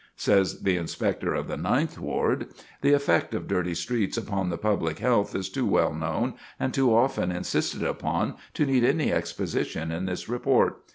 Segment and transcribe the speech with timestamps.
[0.15, 2.47] Says the Inspector of the Ninth Ward:
[2.81, 6.91] "The effect of dirty streets upon the public health is too well known, and too
[6.95, 10.81] often insisted upon, to need any exposition in this report.